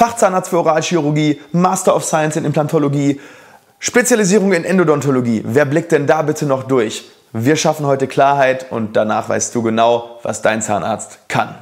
[0.00, 3.20] Fachzahnarzt für Oralchirurgie, Master of Science in Implantologie,
[3.78, 5.42] Spezialisierung in Endodontologie.
[5.44, 7.10] Wer blickt denn da bitte noch durch?
[7.34, 11.54] Wir schaffen heute Klarheit und danach weißt du genau, was dein Zahnarzt kann.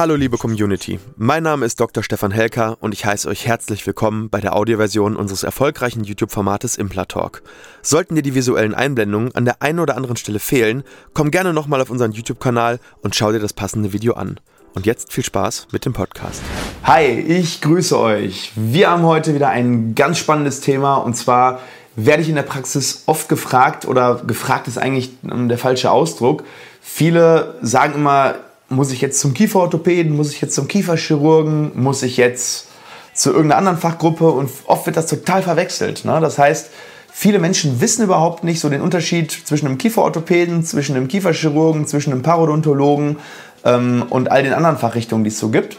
[0.00, 2.02] Hallo liebe Community, mein Name ist Dr.
[2.02, 7.42] Stefan Helker und ich heiße euch herzlich willkommen bei der Audioversion unseres erfolgreichen YouTube-Formates Implatalk.
[7.82, 11.82] Sollten dir die visuellen Einblendungen an der einen oder anderen Stelle fehlen, komm gerne nochmal
[11.82, 14.40] auf unseren YouTube-Kanal und schau dir das passende Video an.
[14.74, 16.40] Und jetzt viel Spaß mit dem Podcast.
[16.84, 18.52] Hi, ich grüße euch.
[18.56, 21.60] Wir haben heute wieder ein ganz spannendes Thema und zwar
[21.94, 26.44] werde ich in der Praxis oft gefragt oder gefragt ist eigentlich der falsche Ausdruck.
[26.80, 28.36] Viele sagen immer,
[28.70, 32.68] muss ich jetzt zum Kieferorthopäden, muss ich jetzt zum Kieferchirurgen, muss ich jetzt
[33.12, 36.04] zu irgendeiner anderen Fachgruppe und oft wird das total verwechselt.
[36.04, 36.18] Ne?
[36.20, 36.70] Das heißt,
[37.12, 42.12] viele Menschen wissen überhaupt nicht so den Unterschied zwischen einem Kieferorthopäden, zwischen einem Kieferchirurgen, zwischen
[42.12, 43.18] einem Parodontologen
[43.64, 45.76] ähm, und all den anderen Fachrichtungen, die es so gibt.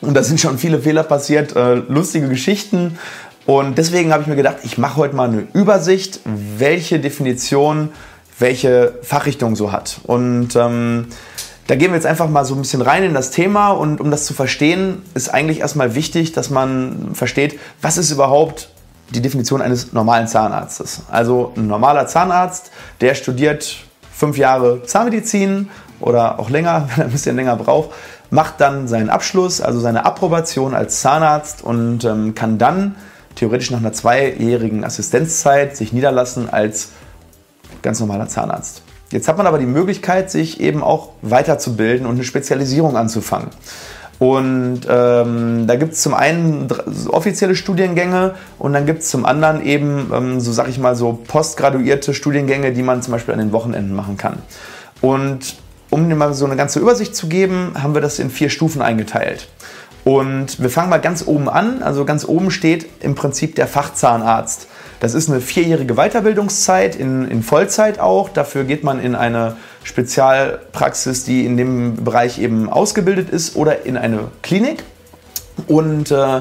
[0.00, 2.98] Und da sind schon viele Fehler passiert, äh, lustige Geschichten.
[3.46, 7.90] Und deswegen habe ich mir gedacht, ich mache heute mal eine Übersicht, welche Definition
[8.38, 10.00] welche Fachrichtung so hat.
[10.04, 11.06] Und ähm,
[11.66, 14.10] da gehen wir jetzt einfach mal so ein bisschen rein in das Thema und um
[14.10, 18.68] das zu verstehen, ist eigentlich erstmal wichtig, dass man versteht, was ist überhaupt
[19.10, 21.02] die Definition eines normalen Zahnarztes.
[21.10, 22.70] Also ein normaler Zahnarzt,
[23.00, 23.76] der studiert
[24.12, 25.70] fünf Jahre Zahnmedizin
[26.00, 27.90] oder auch länger, wenn er ein bisschen länger braucht,
[28.30, 32.96] macht dann seinen Abschluss, also seine Approbation als Zahnarzt und ähm, kann dann
[33.36, 36.90] theoretisch nach einer zweijährigen Assistenzzeit sich niederlassen als
[37.82, 38.82] ganz normaler Zahnarzt.
[39.14, 43.50] Jetzt hat man aber die Möglichkeit, sich eben auch weiterzubilden und eine Spezialisierung anzufangen.
[44.18, 46.66] Und ähm, da gibt es zum einen
[47.06, 51.12] offizielle Studiengänge und dann gibt es zum anderen eben, ähm, so sag ich mal, so
[51.28, 54.40] postgraduierte Studiengänge, die man zum Beispiel an den Wochenenden machen kann.
[55.00, 55.54] Und
[55.90, 58.82] um dir mal so eine ganze Übersicht zu geben, haben wir das in vier Stufen
[58.82, 59.46] eingeteilt.
[60.02, 61.84] Und wir fangen mal ganz oben an.
[61.84, 64.66] Also ganz oben steht im Prinzip der Fachzahnarzt.
[65.00, 68.28] Das ist eine vierjährige Weiterbildungszeit in, in Vollzeit auch.
[68.28, 73.96] Dafür geht man in eine Spezialpraxis, die in dem Bereich eben ausgebildet ist oder in
[73.96, 74.82] eine Klinik.
[75.66, 76.40] Und äh,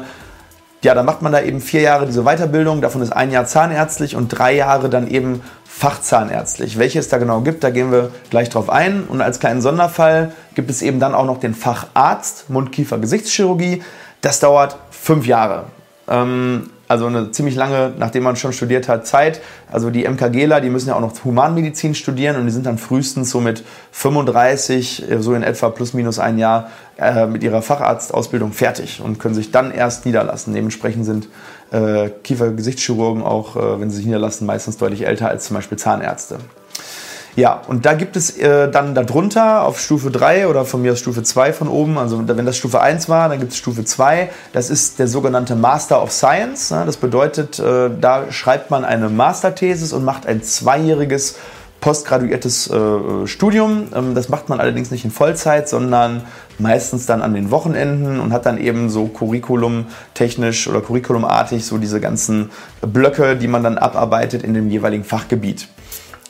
[0.83, 2.81] ja, dann macht man da eben vier Jahre diese Weiterbildung.
[2.81, 6.77] Davon ist ein Jahr zahnärztlich und drei Jahre dann eben Fachzahnärztlich.
[6.77, 9.03] Welche es da genau gibt, da gehen wir gleich drauf ein.
[9.03, 13.81] Und als kleinen Sonderfall gibt es eben dann auch noch den Facharzt Mund-Kiefer-Gesichtschirurgie.
[14.21, 15.65] Das dauert fünf Jahre.
[16.07, 19.41] Ähm, also eine ziemlich lange, nachdem man schon studiert hat, Zeit.
[19.71, 23.31] Also die MKGler, die müssen ja auch noch Humanmedizin studieren und die sind dann frühestens
[23.31, 28.53] so mit 35, äh, so in etwa plus minus ein Jahr, äh, mit ihrer Facharztausbildung
[28.53, 30.53] fertig und können sich dann erst niederlassen.
[30.53, 31.29] Dementsprechend sind
[31.71, 36.37] äh, Kiefer-Gesichtschirurgen auch, äh, wenn sie sich niederlassen, meistens deutlich älter als zum Beispiel Zahnärzte.
[37.35, 40.99] Ja, und da gibt es äh, dann darunter auf Stufe 3 oder von mir aus
[40.99, 44.29] Stufe 2 von oben, also wenn das Stufe 1 war, dann gibt es Stufe 2.
[44.51, 46.69] Das ist der sogenannte Master of Science.
[46.69, 46.83] Ne?
[46.85, 51.37] Das bedeutet, äh, da schreibt man eine Masterthesis und macht ein zweijähriges
[51.81, 53.87] postgraduiertes äh, Studium.
[53.95, 56.21] Ähm, das macht man allerdings nicht in Vollzeit, sondern
[56.59, 61.99] meistens dann an den Wochenenden und hat dann eben so curriculum-technisch oder curriculumartig so diese
[61.99, 62.51] ganzen
[62.81, 65.67] Blöcke, die man dann abarbeitet in dem jeweiligen Fachgebiet.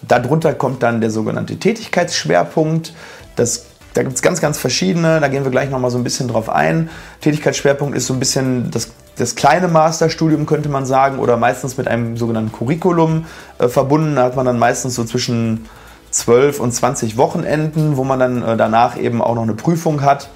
[0.08, 2.94] Darunter kommt dann der sogenannte Tätigkeitsschwerpunkt.
[3.36, 5.20] Das, da gibt es ganz, ganz verschiedene.
[5.20, 6.90] Da gehen wir gleich nochmal so ein bisschen drauf ein.
[7.22, 11.88] Tätigkeitsschwerpunkt ist so ein bisschen das, das kleine Masterstudium, könnte man sagen, oder meistens mit
[11.88, 13.26] einem sogenannten Curriculum
[13.60, 14.16] äh, verbunden.
[14.16, 15.66] Da hat man dann meistens so zwischen
[16.12, 20.30] 12 und 20 Wochenenden, wo man dann äh, danach eben auch noch eine Prüfung hat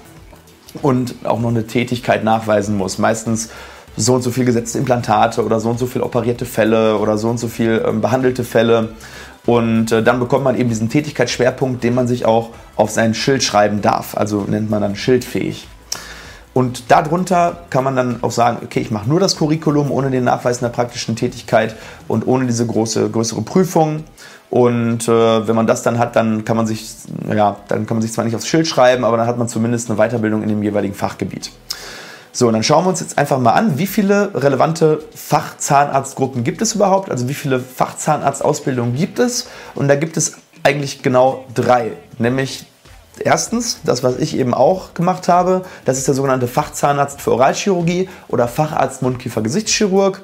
[0.82, 2.98] und auch noch eine Tätigkeit nachweisen muss.
[2.98, 3.50] Meistens
[3.98, 7.28] so und so viel gesetzte Implantate oder so und so viel operierte Fälle oder so
[7.28, 8.90] und so viel ähm, behandelte Fälle.
[9.44, 13.42] Und äh, dann bekommt man eben diesen Tätigkeitsschwerpunkt, den man sich auch auf sein Schild
[13.42, 14.16] schreiben darf.
[14.16, 15.66] Also nennt man dann schildfähig.
[16.54, 20.24] Und darunter kann man dann auch sagen, okay, ich mache nur das Curriculum ohne den
[20.24, 21.76] Nachweis einer praktischen Tätigkeit
[22.08, 24.04] und ohne diese große, größere Prüfung.
[24.50, 26.86] Und äh, wenn man das dann hat, dann kann man sich,
[27.28, 29.90] ja, dann kann man sich zwar nicht aufs Schild schreiben, aber dann hat man zumindest
[29.90, 31.52] eine Weiterbildung in dem jeweiligen Fachgebiet.
[32.32, 36.62] So, und dann schauen wir uns jetzt einfach mal an, wie viele relevante Fachzahnarztgruppen gibt
[36.62, 39.48] es überhaupt, also wie viele Fachzahnarztausbildungen gibt es.
[39.74, 42.66] Und da gibt es eigentlich genau drei, nämlich
[43.20, 48.08] Erstens, das, was ich eben auch gemacht habe, das ist der sogenannte Fachzahnarzt für Oralchirurgie
[48.28, 50.22] oder Facharzt Mundkiefer-Gesichtschirurg.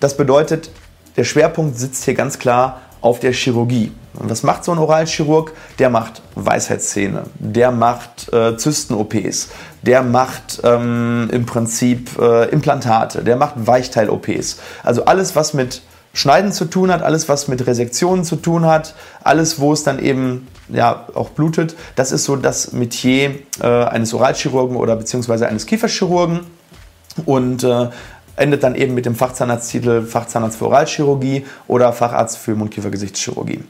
[0.00, 0.70] Das bedeutet,
[1.16, 3.92] der Schwerpunkt sitzt hier ganz klar auf der Chirurgie.
[4.14, 5.52] Und was macht so ein Oralchirurg?
[5.78, 9.50] Der macht Weisheitszähne, der macht äh, Zysten-OPs,
[9.82, 14.58] der macht ähm, im Prinzip äh, Implantate, der macht Weichteil-OPs.
[14.82, 15.82] Also alles, was mit
[16.14, 18.94] Schneiden zu tun hat, alles, was mit Resektionen zu tun hat,
[19.24, 21.74] alles, wo es dann eben ja, auch blutet.
[21.96, 26.40] Das ist so das Metier äh, eines Oralchirurgen oder beziehungsweise eines Kieferchirurgen
[27.24, 27.88] und äh,
[28.36, 33.60] endet dann eben mit dem Fachzahnarzttitel Fachzahnarzt für Oralchirurgie oder Facharzt für Mundkiefergesichtschirurgie.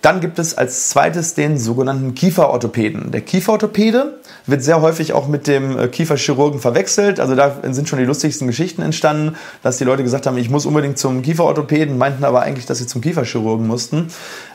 [0.00, 3.10] Dann gibt es als zweites den sogenannten Kieferorthopäden.
[3.10, 7.18] Der Kieferorthopäde wird sehr häufig auch mit dem äh, Kieferchirurgen verwechselt.
[7.18, 10.66] Also da sind schon die lustigsten Geschichten entstanden, dass die Leute gesagt haben, ich muss
[10.66, 14.08] unbedingt zum Kieferorthopäden, meinten aber eigentlich, dass sie zum Kieferchirurgen mussten.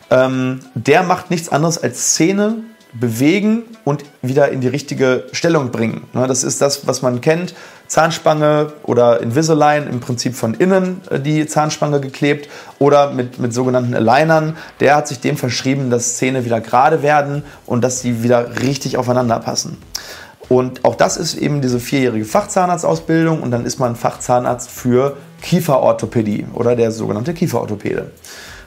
[0.09, 2.55] Ähm, der macht nichts anderes als Zähne
[2.93, 6.03] bewegen und wieder in die richtige Stellung bringen.
[6.13, 7.55] Das ist das, was man kennt.
[7.87, 12.49] Zahnspange oder Invisalign im Prinzip von innen äh, die Zahnspange geklebt
[12.79, 14.57] oder mit, mit sogenannten Alignern.
[14.79, 18.97] Der hat sich dem verschrieben, dass Zähne wieder gerade werden und dass sie wieder richtig
[18.97, 19.77] aufeinander passen.
[20.49, 26.47] Und auch das ist eben diese vierjährige Fachzahnarztausbildung und dann ist man Fachzahnarzt für Kieferorthopädie
[26.53, 28.11] oder der sogenannte Kieferorthopäde.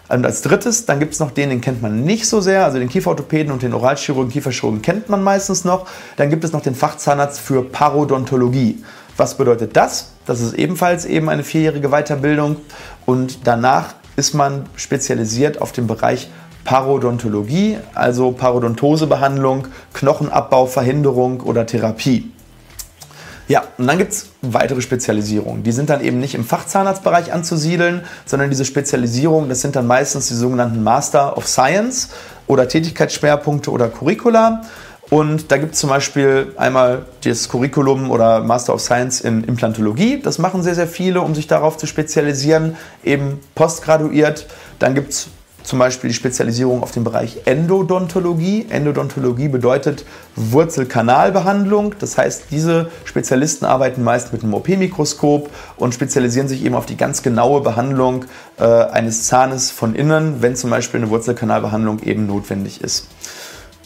[0.09, 2.79] Und als drittes, dann gibt es noch den, den kennt man nicht so sehr, also
[2.79, 5.87] den Kieferorthopäden und den Oralchirurgen, Kieferchirurgen kennt man meistens noch.
[6.17, 8.85] Dann gibt es noch den Fachzahnarzt für Parodontologie.
[9.17, 10.13] Was bedeutet das?
[10.27, 12.57] Das ist ebenfalls eben eine vierjährige Weiterbildung
[13.07, 16.29] und danach ist man spezialisiert auf den Bereich
[16.65, 22.33] Parodontologie, also Parodontosebehandlung, Knochenabbauverhinderung oder Therapie.
[23.49, 25.63] Ja, und dann gibt es weitere Spezialisierungen.
[25.63, 30.27] Die sind dann eben nicht im Fachzahnarztbereich anzusiedeln, sondern diese Spezialisierungen, das sind dann meistens
[30.29, 32.09] die sogenannten Master of Science
[32.49, 34.63] oder Tätigkeitsschwerpunkte oder Curricula.
[35.11, 40.21] Und da gibt es zum Beispiel einmal das Curriculum oder Master of Science in Implantologie.
[40.21, 44.47] Das machen sehr, sehr viele, um sich darauf zu spezialisieren, eben postgraduiert.
[44.81, 45.29] Dann gibt es
[45.67, 48.67] zum Beispiel die Spezialisierung auf den Bereich Endodontologie.
[48.71, 50.05] Endodontologie bedeutet
[50.37, 51.97] Wurzelkanalbehandlung.
[51.99, 56.97] Das heißt, diese Spezialisten arbeiten meist mit einem OP-Mikroskop und spezialisieren sich eben auf die
[56.97, 58.27] ganz genaue Behandlung
[58.59, 63.09] äh, eines Zahnes von innen, wenn zum Beispiel eine Wurzelkanalbehandlung eben notwendig ist.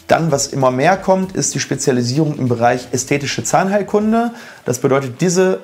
[0.07, 4.31] Dann, was immer mehr kommt, ist die Spezialisierung im Bereich ästhetische Zahnheilkunde.
[4.65, 5.61] Das bedeutet, diese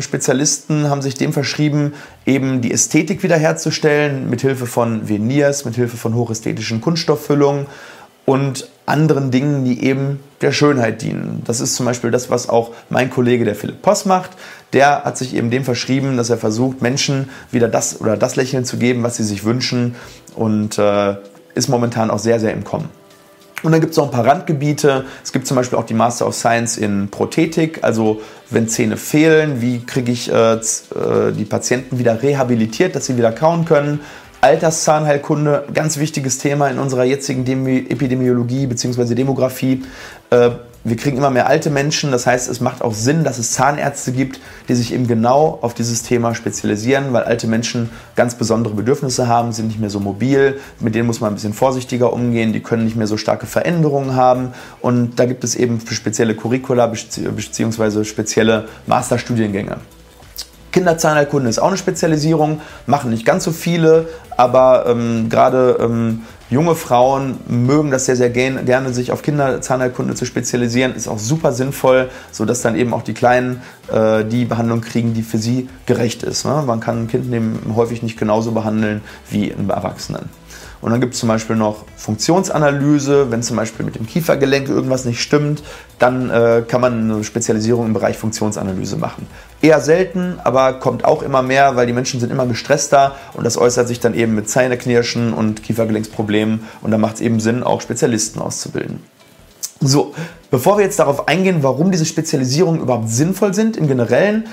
[0.00, 1.94] Spezialisten haben sich dem verschrieben,
[2.26, 7.66] eben die Ästhetik wiederherzustellen, mithilfe von Veneers, mithilfe von hochästhetischen Kunststofffüllungen
[8.24, 11.42] und anderen Dingen, die eben der Schönheit dienen.
[11.44, 14.30] Das ist zum Beispiel das, was auch mein Kollege, der Philipp Poss, macht.
[14.72, 18.64] Der hat sich eben dem verschrieben, dass er versucht, Menschen wieder das oder das Lächeln
[18.64, 19.96] zu geben, was sie sich wünschen
[20.36, 21.16] und äh,
[21.54, 22.88] ist momentan auch sehr, sehr im Kommen.
[23.64, 25.06] Und dann gibt es noch ein paar Randgebiete.
[25.24, 28.20] Es gibt zum Beispiel auch die Master of Science in Prothetik, also
[28.50, 30.60] wenn Zähne fehlen, wie kriege ich äh, äh,
[31.36, 34.00] die Patienten wieder rehabilitiert, dass sie wieder kauen können.
[34.42, 39.14] Alterszahnheilkunde, ganz wichtiges Thema in unserer jetzigen Epidemiologie bzw.
[39.14, 39.82] Demografie.
[40.28, 40.50] Äh,
[40.84, 42.12] wir kriegen immer mehr alte Menschen.
[42.12, 44.38] Das heißt, es macht auch Sinn, dass es Zahnärzte gibt,
[44.68, 49.52] die sich eben genau auf dieses Thema spezialisieren, weil alte Menschen ganz besondere Bedürfnisse haben,
[49.52, 52.84] sind nicht mehr so mobil, mit denen muss man ein bisschen vorsichtiger umgehen, die können
[52.84, 54.52] nicht mehr so starke Veränderungen haben.
[54.80, 58.04] Und da gibt es eben spezielle Curricula bzw.
[58.04, 59.78] spezielle Masterstudiengänge.
[60.74, 66.22] Kinderzahnheilkunde ist auch eine Spezialisierung, machen nicht ganz so viele, aber ähm, gerade ähm,
[66.54, 70.94] junge Frauen mögen das sehr, sehr gerne, sich auf Kinderzahnheilkunde zu spezialisieren.
[70.94, 73.60] Ist auch super sinnvoll, sodass dann eben auch die Kleinen
[73.92, 76.44] äh, die Behandlung kriegen, die für sie gerecht ist.
[76.44, 76.62] Ne?
[76.64, 77.26] Man kann ein Kind
[77.74, 80.30] häufig nicht genauso behandeln wie einen Erwachsenen.
[80.84, 83.30] Und dann gibt es zum Beispiel noch Funktionsanalyse.
[83.30, 85.62] Wenn zum Beispiel mit dem Kiefergelenk irgendwas nicht stimmt,
[85.98, 89.26] dann äh, kann man eine Spezialisierung im Bereich Funktionsanalyse machen.
[89.62, 93.56] Eher selten, aber kommt auch immer mehr, weil die Menschen sind immer gestresster und das
[93.56, 97.80] äußert sich dann eben mit Zähneknirschen und Kiefergelenksproblemen und da macht es eben Sinn, auch
[97.80, 99.02] Spezialisten auszubilden.
[99.80, 100.14] So,
[100.50, 104.48] bevor wir jetzt darauf eingehen, warum diese Spezialisierungen überhaupt sinnvoll sind im Generellen,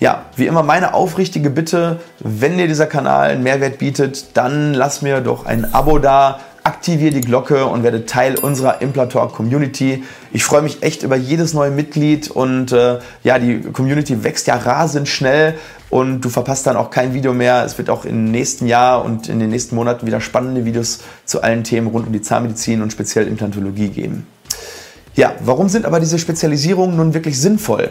[0.00, 5.02] ja, wie immer meine aufrichtige Bitte, wenn dir dieser Kanal einen Mehrwert bietet, dann lass
[5.02, 10.04] mir doch ein Abo da, aktiviere die Glocke und werde Teil unserer Implator Community.
[10.32, 14.56] Ich freue mich echt über jedes neue Mitglied und äh, ja, die Community wächst ja
[14.56, 15.54] rasend schnell
[15.90, 17.64] und du verpasst dann auch kein Video mehr.
[17.64, 21.42] Es wird auch im nächsten Jahr und in den nächsten Monaten wieder spannende Videos zu
[21.42, 24.26] allen Themen rund um die Zahnmedizin und speziell Implantologie geben.
[25.14, 27.90] Ja, warum sind aber diese Spezialisierungen nun wirklich sinnvoll?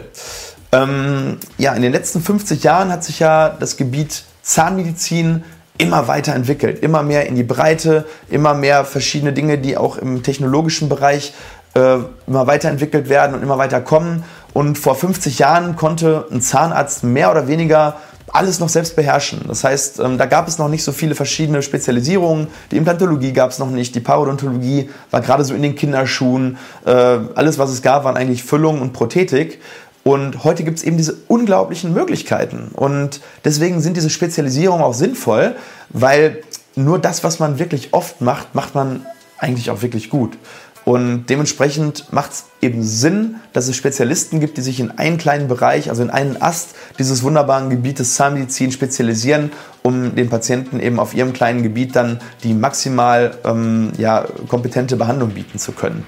[0.72, 5.44] Ähm, ja, in den letzten 50 Jahren hat sich ja das Gebiet Zahnmedizin
[5.78, 10.88] immer weiterentwickelt, immer mehr in die Breite, immer mehr verschiedene Dinge, die auch im technologischen
[10.88, 11.32] Bereich
[11.74, 14.24] äh, immer weiterentwickelt werden und immer weiter kommen.
[14.52, 17.96] Und vor 50 Jahren konnte ein Zahnarzt mehr oder weniger
[18.30, 19.44] alles noch selbst beherrschen.
[19.46, 22.48] Das heißt, ähm, da gab es noch nicht so viele verschiedene Spezialisierungen.
[22.70, 26.58] Die Implantologie gab es noch nicht, die Parodontologie war gerade so in den Kinderschuhen.
[26.84, 29.60] Äh, alles, was es gab, waren eigentlich Füllung und Prothetik.
[30.08, 32.70] Und heute gibt es eben diese unglaublichen Möglichkeiten.
[32.72, 35.54] Und deswegen sind diese Spezialisierungen auch sinnvoll,
[35.90, 36.40] weil
[36.76, 39.04] nur das, was man wirklich oft macht, macht man
[39.36, 40.38] eigentlich auch wirklich gut.
[40.86, 45.46] Und dementsprechend macht es eben Sinn, dass es Spezialisten gibt, die sich in einen kleinen
[45.46, 51.12] Bereich, also in einen Ast dieses wunderbaren Gebietes Zahnmedizin spezialisieren, um den Patienten eben auf
[51.12, 56.06] ihrem kleinen Gebiet dann die maximal ähm, ja, kompetente Behandlung bieten zu können.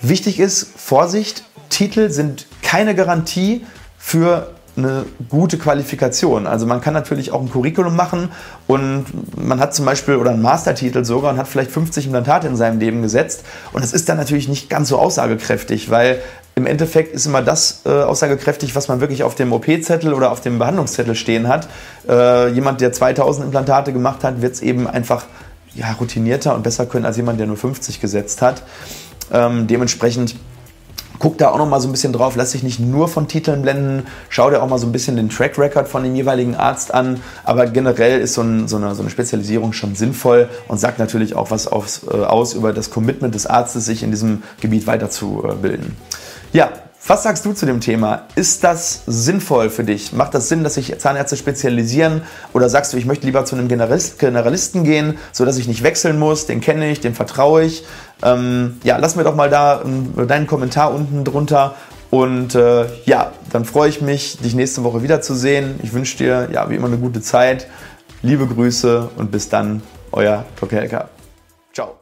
[0.00, 3.64] Wichtig ist, Vorsicht, Titel sind keine Garantie
[3.96, 6.46] für eine gute Qualifikation.
[6.46, 8.28] Also man kann natürlich auch ein Curriculum machen
[8.66, 9.06] und
[9.36, 12.78] man hat zum Beispiel oder einen Mastertitel sogar und hat vielleicht 50 Implantate in seinem
[12.78, 16.20] Leben gesetzt und es ist dann natürlich nicht ganz so aussagekräftig, weil
[16.56, 20.42] im Endeffekt ist immer das äh, aussagekräftig, was man wirklich auf dem OP-Zettel oder auf
[20.42, 21.68] dem Behandlungszettel stehen hat.
[22.06, 25.24] Äh, jemand, der 2000 Implantate gemacht hat, wird es eben einfach
[25.74, 28.62] ja, routinierter und besser können als jemand, der nur 50 gesetzt hat.
[29.32, 30.34] Ähm, dementsprechend
[31.18, 33.62] Guck da auch noch mal so ein bisschen drauf, lass dich nicht nur von Titeln
[33.62, 36.94] blenden, schau dir auch mal so ein bisschen den Track Record von dem jeweiligen Arzt
[36.94, 40.98] an, aber generell ist so, ein, so, eine, so eine, Spezialisierung schon sinnvoll und sagt
[40.98, 44.86] natürlich auch was aufs, äh, aus über das Commitment des Arztes, sich in diesem Gebiet
[44.86, 45.96] weiterzubilden.
[46.52, 46.70] Ja,
[47.08, 48.26] was sagst du zu dem Thema?
[48.34, 50.12] Ist das sinnvoll für dich?
[50.12, 52.22] Macht das Sinn, dass sich Zahnärzte spezialisieren?
[52.52, 56.46] Oder sagst du, ich möchte lieber zu einem Generalisten gehen, sodass ich nicht wechseln muss?
[56.46, 57.84] Den kenne ich, dem vertraue ich.
[58.22, 61.74] Ähm, ja, lass mir doch mal da ähm, deinen Kommentar unten drunter.
[62.10, 65.80] Und äh, ja, dann freue ich mich, dich nächste Woche wiederzusehen.
[65.82, 67.66] Ich wünsche dir ja wie immer eine gute Zeit.
[68.22, 70.78] Liebe Grüße und bis dann, euer Dr.
[70.78, 71.08] Helker.
[71.72, 71.98] Ciao.